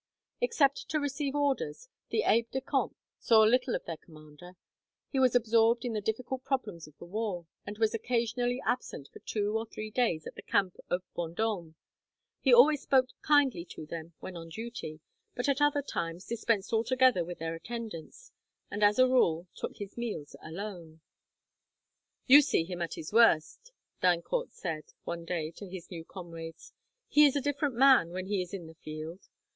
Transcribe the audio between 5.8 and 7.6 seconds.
in the difficult problems of the war,